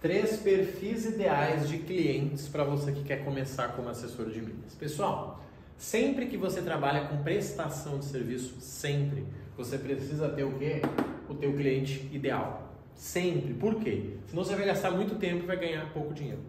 [0.00, 4.74] Três perfis ideais de clientes para você que quer começar como assessor de milhas.
[4.78, 5.44] Pessoal,
[5.76, 9.26] sempre que você trabalha com prestação de serviço, sempre
[9.58, 10.80] você precisa ter o quê?
[11.28, 12.74] O teu cliente ideal.
[12.94, 13.52] Sempre.
[13.52, 14.14] Por quê?
[14.28, 16.40] Senão você vai gastar muito tempo e vai ganhar pouco dinheiro.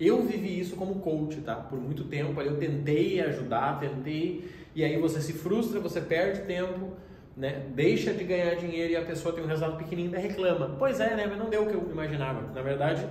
[0.00, 1.54] Eu vivi isso como coach, tá?
[1.54, 6.90] Por muito tempo, eu tentei ajudar, tentei, e aí você se frustra, você perde tempo,
[7.36, 7.66] né?
[7.74, 10.74] Deixa de ganhar dinheiro e a pessoa tem um resultado pequenininho e reclama.
[10.78, 11.26] Pois é, né?
[11.26, 12.52] Mas não deu o que eu imaginava.
[12.54, 13.06] Na verdade,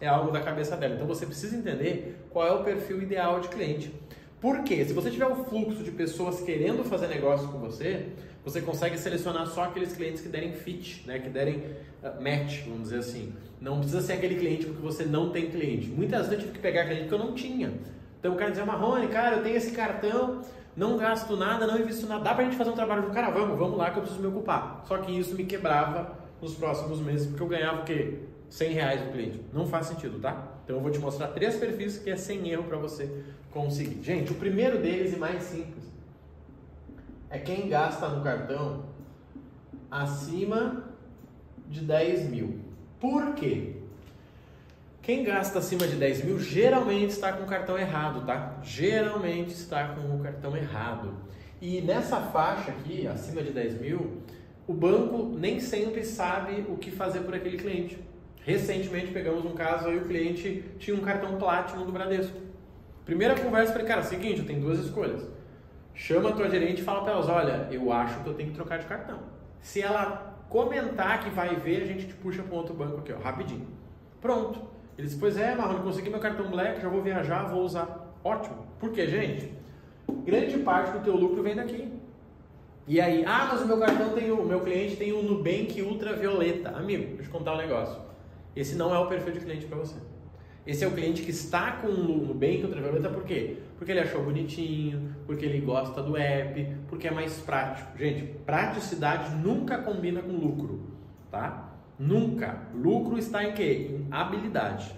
[0.00, 0.94] é algo da cabeça dela.
[0.94, 3.94] Então você precisa entender qual é o perfil ideal de cliente.
[4.40, 4.84] Por quê?
[4.84, 8.06] Se você tiver um fluxo de pessoas querendo fazer negócio com você,
[8.42, 11.18] você consegue selecionar só aqueles clientes que derem fit, né?
[11.18, 11.58] que derem
[12.02, 13.34] uh, match, vamos dizer assim.
[13.60, 15.88] Não precisa ser aquele cliente porque você não tem cliente.
[15.88, 17.74] Muitas vezes eu tive que pegar cliente que eu não tinha.
[18.18, 20.42] Então o cara dizia, Marrone, cara, eu tenho esse cartão,
[20.76, 23.58] não gasto nada, não invisto nada, dá pra gente fazer um trabalho do cara, vamos,
[23.58, 24.84] vamos lá que eu preciso me ocupar.
[24.86, 28.18] Só que isso me quebrava nos próximos meses, porque eu ganhava o quê?
[28.48, 29.40] 100 reais do cliente.
[29.52, 30.48] Não faz sentido, tá?
[30.64, 34.02] Então eu vou te mostrar três perfis que é sem erro para você conseguir.
[34.02, 35.90] Gente, o primeiro deles e mais simples
[37.28, 38.84] é quem gasta no cartão
[39.90, 40.84] acima
[41.68, 42.58] de 10 mil.
[42.98, 43.76] Por quê?
[45.10, 48.60] Quem gasta acima de 10 mil geralmente está com o cartão errado, tá?
[48.62, 51.12] Geralmente está com o cartão errado.
[51.60, 54.22] E nessa faixa aqui, acima de 10 mil,
[54.68, 57.98] o banco nem sempre sabe o que fazer por aquele cliente.
[58.44, 62.38] Recentemente pegamos um caso aí, o cliente tinha um cartão Platinum do Bradesco.
[63.04, 65.26] Primeira conversa, falei, cara, seguinte, eu tenho duas escolhas
[65.92, 68.54] chama a tua gerente e fala para elas, olha, eu acho que eu tenho que
[68.54, 69.18] trocar de cartão.
[69.60, 73.12] Se ela comentar que vai ver, a gente te puxa para um outro banco aqui,
[73.12, 73.66] ó, rapidinho.
[74.20, 74.78] Pronto.
[74.98, 78.14] Eles, pois é, Marrone, consegui meu cartão Black, já vou viajar, vou usar.
[78.22, 78.66] Ótimo.
[78.78, 79.52] Por quê, gente?
[80.24, 82.00] Grande parte do teu lucro vem daqui.
[82.86, 86.70] E aí, ah, mas o meu cartão tem o, meu cliente tem o Nubank Ultravioleta.
[86.70, 88.00] Amigo, deixa eu contar um negócio.
[88.54, 89.96] Esse não é o perfil de cliente para você.
[90.66, 93.58] Esse é o cliente que está com o Nubank Ultravioleta por quê?
[93.78, 97.96] Porque ele achou bonitinho, porque ele gosta do app, porque é mais prático.
[97.96, 100.80] Gente, praticidade nunca combina com lucro,
[101.30, 101.69] tá?
[102.00, 102.62] Nunca.
[102.74, 103.90] Lucro está em quê?
[103.90, 104.90] Em habilidade.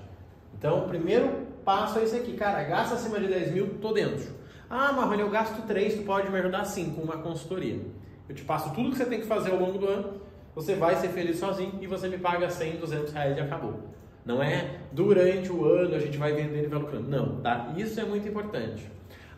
[0.56, 4.30] Então, o primeiro passo é esse aqui, cara, gasta acima de 10 mil, tô dentro.
[4.70, 7.80] Ah, Marrone, eu gasto 3, tu pode me ajudar sim, com uma consultoria.
[8.28, 10.20] Eu te passo tudo que você tem que fazer ao longo do ano,
[10.54, 13.80] você vai ser feliz sozinho e você me paga 100, 200 reais e acabou.
[14.24, 17.10] Não é durante o ano a gente vai vendendo e vai lucrando.
[17.10, 17.74] Não, tá?
[17.76, 18.88] Isso é muito importante.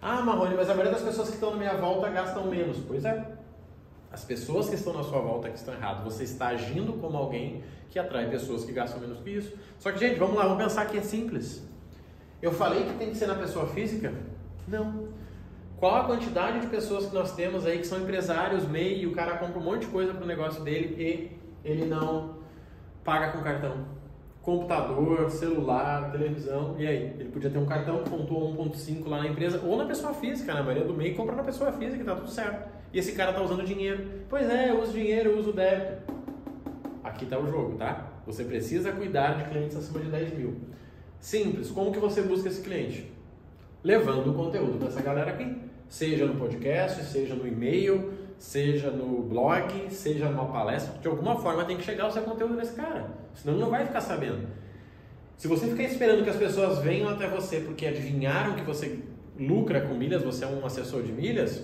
[0.02, 2.78] Ah, Marrone, mas a maioria das pessoas que estão na minha volta gastam menos.
[2.86, 3.26] Pois é.
[4.14, 6.04] As pessoas que estão na sua volta que estão erradas.
[6.04, 9.52] Você está agindo como alguém que atrai pessoas que gastam menos que isso.
[9.76, 11.68] Só que, gente, vamos lá, vamos pensar que é simples.
[12.40, 14.14] Eu falei que tem que ser na pessoa física?
[14.68, 15.08] Não.
[15.78, 19.12] Qual a quantidade de pessoas que nós temos aí que são empresários, MEI, e o
[19.12, 22.36] cara compra um monte de coisa para o negócio dele e ele não
[23.02, 23.84] paga com cartão?
[24.42, 27.16] computador, celular, televisão, e aí?
[27.18, 30.52] Ele podia ter um cartão que pontuou 1.5 lá na empresa, ou na pessoa física,
[30.52, 32.83] na maioria do MEI compra na pessoa física tá tudo certo.
[32.94, 34.04] E esse cara tá usando dinheiro.
[34.28, 36.14] Pois é, eu uso dinheiro, eu uso débito.
[37.02, 38.12] Aqui tá o jogo, tá?
[38.24, 40.54] Você precisa cuidar de clientes acima de 10 mil.
[41.18, 43.12] Simples, como que você busca esse cliente?
[43.82, 45.60] Levando o conteúdo dessa galera aqui.
[45.88, 51.64] Seja no podcast, seja no e-mail, seja no blog, seja numa palestra, de alguma forma
[51.64, 54.48] tem que chegar o seu conteúdo nesse cara, senão ele não vai ficar sabendo.
[55.36, 59.00] Se você ficar esperando que as pessoas venham até você porque adivinharam que você
[59.38, 61.62] lucra com milhas, você é um assessor de milhas,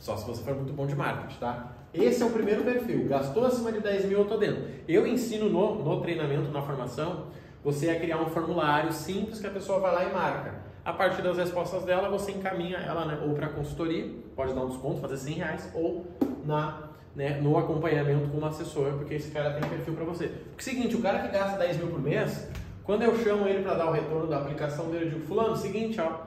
[0.00, 1.72] só se você for muito bom de marketing, tá?
[1.92, 3.08] Esse é o primeiro perfil.
[3.08, 4.62] Gastou acima de 10 mil, eu tô dentro.
[4.86, 7.26] Eu ensino no, no treinamento, na formação,
[7.64, 10.54] você a criar um formulário simples que a pessoa vai lá e marca.
[10.84, 14.68] A partir das respostas dela, você encaminha ela né, ou para consultoria, pode dar um
[14.68, 16.06] desconto, fazer 100 reais, ou
[16.44, 20.28] na, né, no acompanhamento como assessor, porque esse cara tem perfil para você.
[20.28, 22.48] Porque é o seguinte, o cara que gasta 10 mil por mês,
[22.84, 26.00] quando eu chamo ele para dar o retorno da aplicação dele, eu digo, fulano, seguinte,
[26.00, 26.20] ó,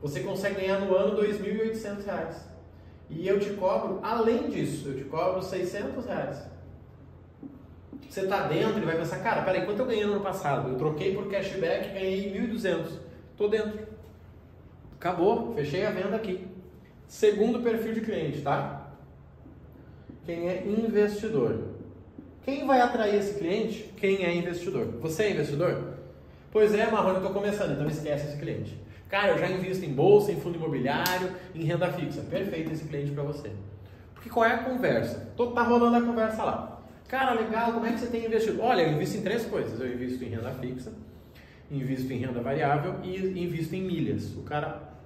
[0.00, 2.55] você consegue ganhar no ano 2.800 reais.
[3.08, 6.42] E eu te cobro, além disso, eu te cobro 600 reais.
[8.08, 10.70] Você está dentro, ele vai pensar, cara, peraí, quanto eu ganhei no ano passado?
[10.70, 12.86] Eu troquei por cashback e ganhei 1.200.
[13.32, 13.86] Estou dentro.
[14.98, 16.46] Acabou, fechei a venda aqui.
[17.06, 18.90] Segundo perfil de cliente, tá?
[20.24, 21.76] Quem é investidor.
[22.44, 23.92] Quem vai atrair esse cliente?
[23.96, 24.86] Quem é investidor.
[25.00, 25.94] Você é investidor?
[26.50, 28.80] Pois é, Marrone, eu estou começando, então esquece esse cliente.
[29.08, 32.22] Cara, eu já invisto em bolsa, em fundo imobiliário, em renda fixa.
[32.22, 33.50] Perfeito esse cliente para você.
[34.14, 35.32] Porque qual é a conversa?
[35.36, 36.82] Tô, tá rolando a conversa lá.
[37.06, 38.60] Cara, legal, como é que você tem investido?
[38.60, 39.80] Olha, eu invisto em três coisas.
[39.80, 40.92] Eu invisto em renda fixa,
[41.70, 44.34] invisto em renda variável e invisto em milhas.
[44.34, 44.96] O cara.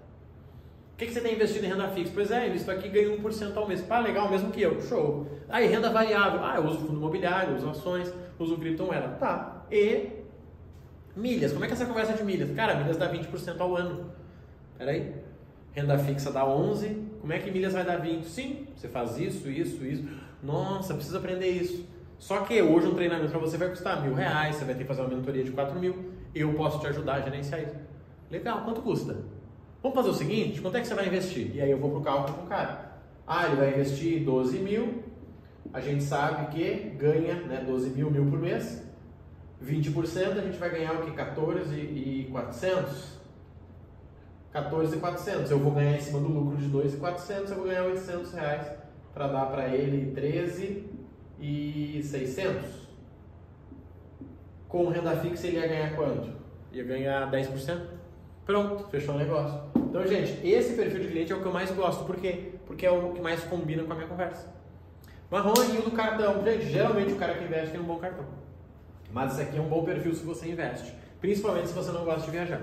[0.94, 2.12] O que, que você tem investido em renda fixa?
[2.14, 3.82] Pois é, invisto aqui ganho 1% ao mês.
[3.82, 4.80] Pá, legal, mesmo que eu.
[4.80, 5.26] Show.
[5.48, 6.42] Aí, renda variável.
[6.42, 9.08] Ah, eu uso fundo imobiliário, uso ações, uso criptomoeda.
[9.18, 9.66] Tá.
[9.70, 10.20] E
[11.20, 12.50] Milhas, como é que é essa conversa de milhas?
[12.52, 14.10] Cara, milhas dá 20% ao ano.
[14.78, 15.12] Peraí.
[15.72, 18.24] Renda fixa dá 11, como é que milhas vai dar 20?
[18.24, 20.04] Sim, você faz isso, isso, isso.
[20.42, 21.86] Nossa, precisa aprender isso.
[22.18, 24.88] Só que hoje um treinamento para você vai custar mil reais, você vai ter que
[24.88, 26.12] fazer uma mentoria de 4 mil.
[26.34, 27.76] Eu posso te ajudar a gerenciar isso.
[28.30, 29.16] Legal, quanto custa?
[29.82, 31.54] Vamos fazer o seguinte, quanto é que você vai investir?
[31.54, 32.92] E aí eu vou pro cálculo com o cara.
[33.26, 35.04] Ah, ele vai investir 12 mil,
[35.72, 38.82] a gente sabe que ganha né, 12 mil, mil por mês,
[39.62, 41.12] 20% a gente vai ganhar o que?
[41.12, 43.20] 14,400?
[44.52, 45.50] 14,400.
[45.50, 48.66] Eu vou ganhar em cima do lucro de 2,400, eu vou ganhar 800 reais
[49.12, 52.80] para dar para ele 13,600.
[54.68, 56.30] Com renda fixa ele ia ganhar quanto?
[56.72, 58.00] Ia ganhar 10%.
[58.46, 59.60] Pronto, fechou o negócio.
[59.76, 62.04] Então, gente, esse perfil de cliente é o que eu mais gosto.
[62.04, 62.52] Por quê?
[62.66, 64.48] Porque é o que mais combina com a minha conversa.
[65.30, 66.42] Marrone e o do cartão.
[66.44, 68.24] Gente, geralmente o cara que investe tem um bom cartão.
[69.12, 70.92] Mas esse aqui é um bom perfil se você investe.
[71.20, 72.60] Principalmente se você não gosta de viajar.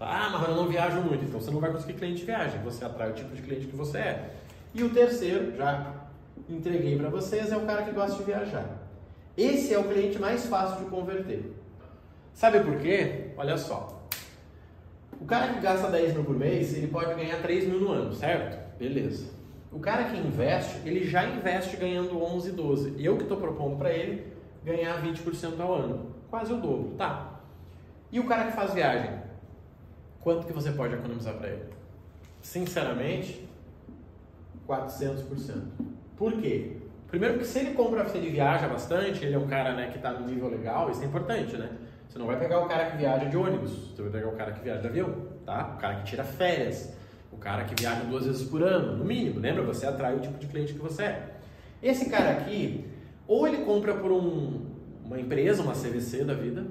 [0.00, 2.84] Ah, mas eu não viajo muito, então você não vai conseguir cliente de viagem, você
[2.84, 4.30] atrai o tipo de cliente que você é.
[4.72, 5.92] E o terceiro, já
[6.48, 8.78] entreguei para vocês, é o cara que gosta de viajar.
[9.36, 11.52] Esse é o cliente mais fácil de converter.
[12.32, 13.32] Sabe por quê?
[13.36, 14.06] Olha só.
[15.20, 18.14] O cara que gasta 10 mil por mês, ele pode ganhar 3 mil no ano,
[18.14, 18.56] certo?
[18.78, 19.26] Beleza.
[19.72, 22.94] O cara que investe, ele já investe ganhando 11, 12.
[22.96, 26.14] E eu que estou propondo para ele ganhar 20% ao ano.
[26.30, 27.40] Quase o dobro, tá?
[28.10, 29.10] E o cara que faz viagem?
[30.20, 31.64] Quanto que você pode economizar para ele?
[32.42, 33.48] Sinceramente,
[34.68, 35.62] 400%.
[36.16, 36.76] Por quê?
[37.08, 39.96] Primeiro porque se ele compra, se ele viaja bastante, ele é um cara né, que
[39.96, 41.70] está no nível legal, isso é importante, né?
[42.08, 44.52] Você não vai pegar o cara que viaja de ônibus, você vai pegar o cara
[44.52, 45.14] que viaja de avião,
[45.44, 45.74] tá?
[45.76, 46.94] O cara que tira férias,
[47.32, 49.62] o cara que viaja duas vezes por ano, no mínimo, lembra?
[49.62, 51.34] Você atrai o tipo de cliente que você é.
[51.82, 52.86] Esse cara aqui,
[53.28, 54.62] ou ele compra por um,
[55.04, 56.66] uma empresa, uma CVC da vida,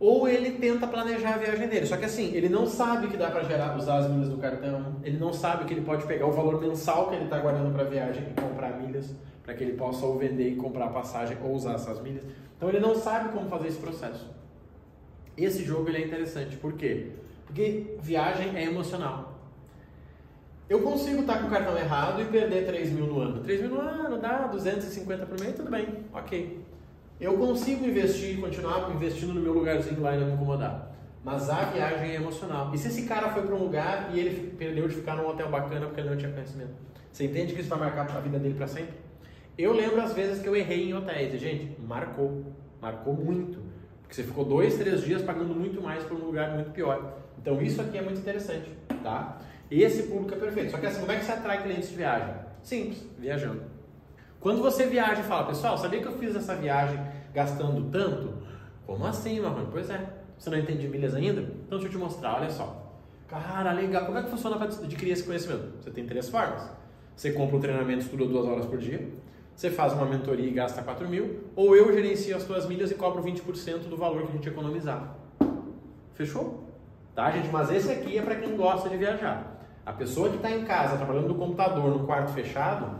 [0.00, 1.84] ou ele tenta planejar a viagem dele.
[1.84, 4.94] Só que assim, ele não sabe que dá para gerar, usar as milhas do cartão,
[5.02, 7.82] ele não sabe que ele pode pegar o valor mensal que ele está guardando para
[7.82, 9.12] a viagem e comprar milhas,
[9.42, 12.22] para que ele possa ou vender e comprar a passagem ou usar essas milhas.
[12.56, 14.30] Então ele não sabe como fazer esse processo.
[15.36, 17.10] Esse jogo ele é interessante, por quê?
[17.46, 19.27] Porque viagem é emocional.
[20.68, 23.40] Eu consigo estar com o cartão errado e perder 3 mil no ano.
[23.42, 26.62] 3 mil no ano dá 250 por mês, tudo bem, ok.
[27.18, 30.94] Eu consigo investir, continuar investindo no meu lugarzinho lá e não me incomodar.
[31.24, 32.72] Mas a viagem é emocional.
[32.74, 35.48] E se esse cara foi para um lugar e ele perdeu de ficar num hotel
[35.48, 36.72] bacana porque ele não tinha conhecimento?
[37.10, 38.94] Você entende que isso vai marcar a vida dele para sempre?
[39.56, 41.34] Eu lembro as vezes que eu errei em hotéis.
[41.34, 42.44] E, gente, marcou.
[42.80, 43.58] Marcou muito.
[44.02, 47.18] Porque você ficou dois, três dias pagando muito mais por um lugar muito pior.
[47.40, 48.70] Então isso aqui é muito interessante,
[49.02, 49.38] tá?
[49.70, 50.70] Esse público é perfeito.
[50.70, 52.34] Só que assim, como é que você atrai clientes de viagem?
[52.62, 53.62] Simples, viajando.
[54.40, 56.98] Quando você viaja e fala, pessoal, sabia que eu fiz essa viagem
[57.34, 58.34] gastando tanto?
[58.86, 59.68] Como assim, Marrone?
[59.70, 60.00] Pois é.
[60.38, 61.40] Você não entende milhas ainda?
[61.40, 62.94] Então deixa eu te mostrar, olha só.
[63.26, 64.06] Cara, legal.
[64.06, 65.82] Como é que funciona para adquirir esse conhecimento?
[65.82, 66.70] Você tem três formas.
[67.14, 69.08] Você compra um treinamento, estuda duas horas por dia.
[69.54, 71.50] Você faz uma mentoria e gasta 4 mil.
[71.56, 75.16] Ou eu gerencio as suas milhas e cobro 20% do valor que a gente economizar.
[76.14, 76.64] Fechou?
[77.14, 77.48] Tá, gente?
[77.48, 79.57] Mas esse aqui é para quem gosta de viajar.
[79.88, 82.90] A pessoa que está em casa, trabalhando no computador, no quarto fechado,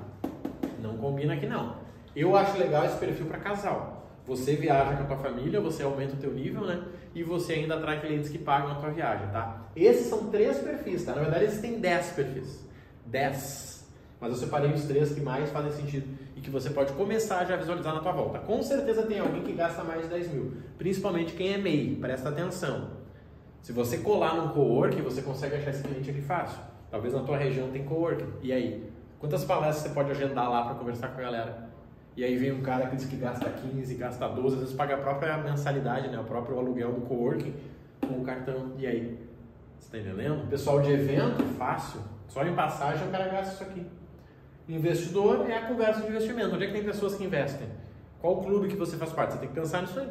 [0.81, 1.76] não combina aqui não.
[2.17, 4.11] Eu acho legal esse perfil para casal.
[4.26, 6.82] Você viaja com a tua família, você aumenta o teu nível, né?
[7.14, 9.64] E você ainda atrai clientes que pagam a tua viagem, tá?
[9.76, 11.14] Esses são três perfis, tá?
[11.14, 12.66] Na verdade, existem dez perfis.
[13.04, 13.87] Dez.
[14.18, 17.52] Mas eu separei os três que mais fazem sentido e que você pode começar já
[17.52, 18.38] a visualizar na tua volta.
[18.38, 20.54] Com certeza tem alguém que gasta mais de 10 mil.
[20.78, 22.92] Principalmente quem é MEI, presta atenção.
[23.61, 26.77] Se você colar num co-work, você consegue achar esse cliente aqui fácil.
[26.90, 28.25] Talvez na tua região tem co-work.
[28.42, 28.90] E aí?
[29.18, 31.68] Quantas palestras você pode agendar lá para conversar com a galera?
[32.16, 34.95] E aí vem um cara que diz que gasta 15, gasta 12, às vezes paga
[34.95, 36.18] a própria mensalidade, né?
[36.18, 37.54] o próprio aluguel do coworking
[38.07, 38.73] com o cartão.
[38.78, 39.18] E aí?
[39.78, 40.49] Você está entendendo?
[40.49, 42.00] Pessoal de evento, fácil.
[42.28, 43.87] Só em passagem o cara gasta isso aqui.
[44.68, 46.54] Investidor é a conversa de investimento.
[46.54, 47.68] Onde é que tem pessoas que investem?
[48.21, 49.35] Qual clube que você faz parte?
[49.35, 50.09] Você tem que pensar nisso aí.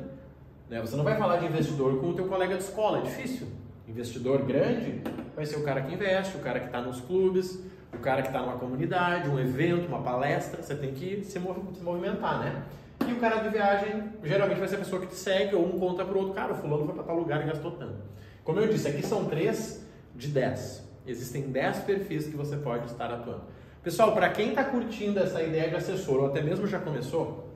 [0.70, 0.82] Né?
[0.82, 3.48] Você não vai falar de investidor com o teu colega de escola, é difícil.
[3.88, 5.02] Investidor grande
[5.38, 7.64] vai ser o cara que investe, o cara que está nos clubes,
[7.94, 12.40] o cara que está numa comunidade, um evento, uma palestra, você tem que se, movimentar,
[12.40, 12.64] né?
[13.08, 15.80] E o cara de viagem, geralmente vai ser a pessoa que te segue ou um
[15.80, 18.02] conta para o outro, cara, o fulano foi para tal lugar e gastou tanto.
[18.44, 20.84] Como eu disse, aqui são três de dez.
[21.06, 23.44] Existem dez perfis que você pode estar atuando.
[23.84, 27.48] Pessoal, para quem está curtindo essa ideia de assessor, ou até mesmo já começou,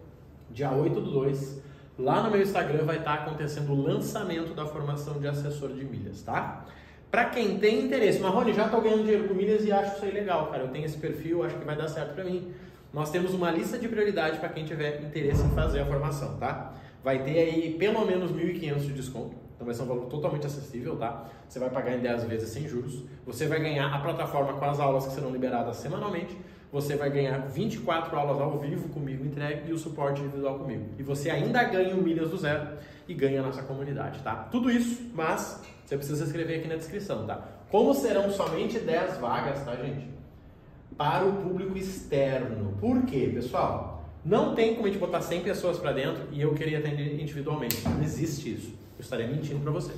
[0.52, 1.60] dia 8 do 2,
[1.98, 5.84] lá no meu Instagram vai estar tá acontecendo o lançamento da formação de assessor de
[5.84, 6.64] milhas, tá?
[7.12, 10.12] Para quem tem interesse, Marrone, já estou ganhando dinheiro com milhas e acho isso aí
[10.12, 10.63] legal, cara.
[10.63, 12.53] Eu tenho esse perfil, acho que vai dar certo para mim.
[12.94, 16.74] Nós temos uma lista de prioridade para quem tiver interesse em fazer a formação, tá?
[17.03, 19.36] Vai ter aí pelo menos 1.500 de desconto.
[19.53, 21.30] Então vai ser um valor totalmente acessível, tá?
[21.50, 23.03] Você vai pagar em 10 vezes sem juros.
[23.25, 26.38] Você vai ganhar a plataforma com as aulas que serão liberadas semanalmente.
[26.72, 30.86] Você vai ganhar 24 aulas ao vivo comigo entregue e o suporte individual comigo.
[30.98, 34.48] E você ainda ganha o Milhas do Zero e ganha a nossa comunidade, tá?
[34.50, 37.46] Tudo isso, mas você precisa escrever aqui na descrição, tá?
[37.70, 40.10] Como serão somente 10 vagas, tá, gente?
[40.98, 42.74] Para o público externo.
[42.80, 44.06] Por quê, pessoal?
[44.24, 47.86] Não tem como a gente botar 100 pessoas para dentro e eu queria atender individualmente.
[47.90, 48.70] Não existe isso.
[48.98, 49.92] Eu estaria mentindo para você.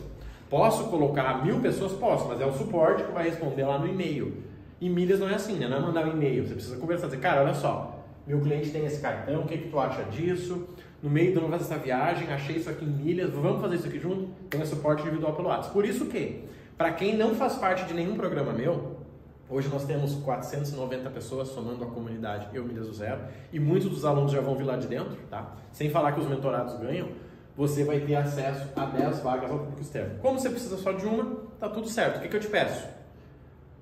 [0.50, 1.92] Posso colocar mil pessoas?
[1.92, 4.42] Posso, mas é o suporte que vai responder lá no e-mail.
[4.84, 5.66] E milhas não é assim, né?
[5.66, 6.46] Não é mandar um e-mail.
[6.46, 9.70] Você precisa conversar, dizer, cara, olha só, meu cliente tem esse cartão, o que, que
[9.70, 10.68] tu acha disso?
[11.02, 13.98] No meio de uma essa viagem, achei isso aqui em milhas, vamos fazer isso aqui
[13.98, 14.28] junto?
[14.50, 15.74] Tem suporte individual pelo WhatsApp.
[15.74, 16.44] Por isso que,
[16.78, 19.02] para quem não faz parte de nenhum programa meu,
[19.50, 23.22] Hoje nós temos 490 pessoas somando a comunidade Eu Milhas do Zero
[23.52, 25.56] e muitos dos alunos já vão vir lá de dentro, tá?
[25.72, 27.10] Sem falar que os mentorados ganham,
[27.56, 30.18] você vai ter acesso a 10 vagas ao público externo.
[30.22, 32.18] Como você precisa só de uma, tá tudo certo.
[32.18, 33.03] O que, que eu te peço?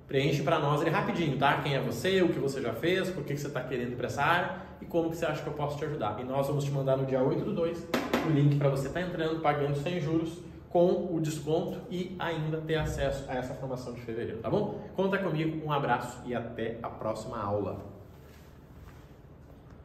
[0.06, 1.60] Preenche para nós ele rapidinho, tá?
[1.62, 3.96] Quem é você, o que você já fez, por que, que você está querendo ir
[3.96, 6.18] para essa área e como que você acha que eu posso te ajudar.
[6.20, 7.86] E nós vamos te mandar no dia 8 do 2
[8.26, 12.58] o link para você estar tá entrando, pagando sem juros, com o desconto e ainda
[12.58, 14.80] ter acesso a essa formação de fevereiro, tá bom?
[14.96, 17.91] Conta comigo, um abraço e até a próxima aula.